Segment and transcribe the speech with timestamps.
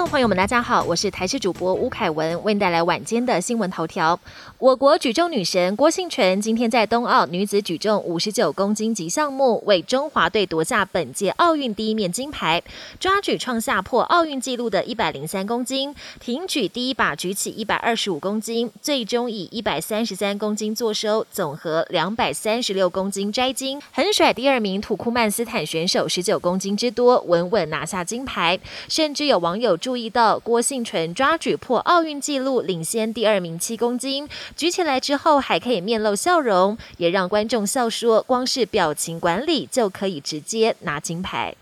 [0.00, 4.18] 众朋友们，大家好，我是台视主播吴凯文，为您带来晚间的新闻头条。
[4.56, 12.62] 我国举重女神郭幸淳今天在冬奥女子举重五十九公斤级项目为中华队夺下本届奥运第一面金牌，
[12.98, 28.58] 抓举创下破奥运纪录的一百零三公斤，挺举第一把举起一百二十五公斤，最终以一百三十三公斤坐收，总和两百三十六公斤摘金，横甩第二名土库曼斯坦选手十九公斤之多，稳稳拿下金牌。
[28.88, 34.28] 甚至有网友注意到郭信淳抓举破奥运纪录，领先第二名七公斤。
[34.56, 41.56] 举起来之后还可以面露笑容，也让观众笑说，光是表情管理就可以直接拿金牌。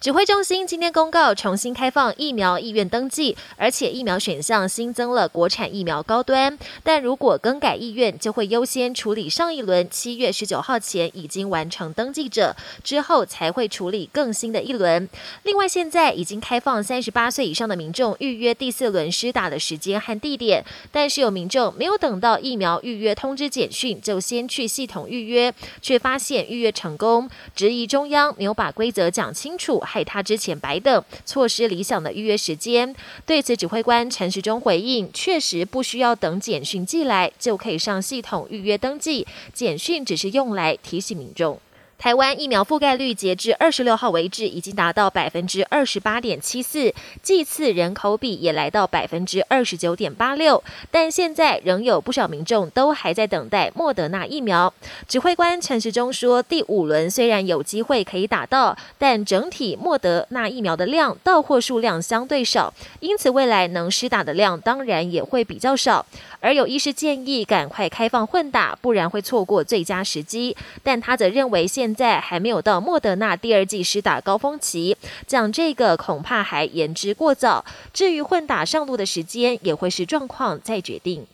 [0.00, 6.58] 指挥中心今天公告重新开放疫苗意愿登记，而且疫苗选项新增了国产疫苗高端。
[6.82, 15.06] 但如果更改意愿，就会优先处理上一轮七月十九号前已经完成登记者，之后才会处理更新的一轮。
[15.42, 29.84] 另外，现在已经开放三十八岁以上的民众预约第四轮施打的时间和地点，但是有民众没有等到疫苗预约通知简讯，就先去系统预约，却发现预约成功，质疑中央没有把规则讲清楚。
[29.90, 32.94] 害他之前白等，错失理想的预约时间。
[33.26, 41.60] 对此，指挥官陈时中回应：确实不需要等简讯寄来就可以上系统预约登记，简讯只是用来提醒民众。
[42.00, 50.64] 台湾疫苗覆盖率截至二十六号为止，已经达到百分之二十八点七四，剂次人口比也来到百分之二十九点八六。
[50.90, 54.72] 但现在仍有不少民众都还在等待莫德纳疫苗。
[55.06, 66.06] 指挥官陈时中说，第五轮虽然有机会可以打到，但整体莫德纳疫苗的量到货数量相对少，因此未来能施打的量当然也会比较少。
[66.40, 70.56] 而有医师建议赶快开放混打，不然会错过最佳时机。
[70.82, 74.96] 但他则认为现现在还没有到莫德纳第二季施打高峰期，
[75.26, 77.64] 讲这个恐怕还言之过早。
[77.92, 81.26] 至于混打上路的时间，也会是状况再决定。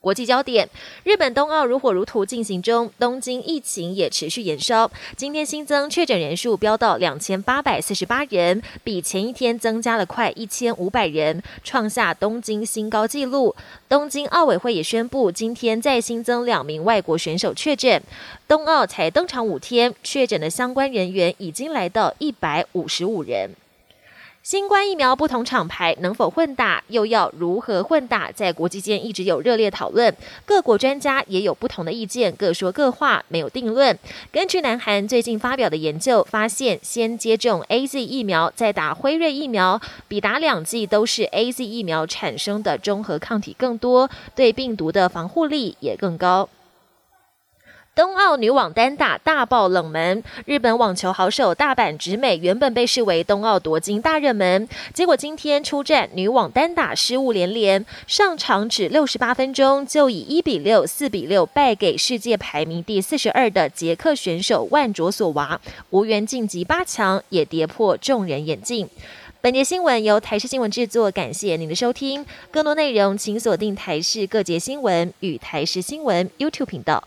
[0.00, 0.66] 国际焦点：
[1.04, 4.90] 日本冬奥如火如荼进行中，东京疫情也持续延烧。
[5.14, 13.54] 今天新增确诊人数飙到两千八百四十八人，比前一天增加了快一千五百人，创下东京新高纪录。
[13.90, 18.02] 东京奥委会也宣布，今天再新增两名外国选手确诊。
[18.48, 23.50] 冬奥才登场五天，确诊的相关人员已经来到一百五十五人。
[24.42, 30.16] 新冠疫苗不同厂牌能否混打，又要如何混打，在国际间一直有热烈讨论。
[30.46, 33.96] 各国专家也有不同的意见，各说各话，没有定论。
[34.32, 46.48] 根据南韩最近发表的研究发现，先接种 A Z 疫苗再打辉瑞疫苗，比打两剂都是 A Z 疫苗产生的中和抗体更多，对病毒的防护力也更高。
[48.00, 68.88] 冬奥女网单打大爆冷门，日本网球好手大阪直美原本被视为冬奥夺金大热门，结果今天出战女网单打失误连连，上场只六十八分钟就以一比六、四比六败给世界排名第四十二的捷克选手万卓索娃，无缘晋级八强，也跌破众人眼镜。
[69.42, 72.24] 本节新闻由台视新闻制作，感谢您的收听。
[72.50, 77.04] 更多内容请锁定台视各节新闻与台视新闻 YouTube 频道。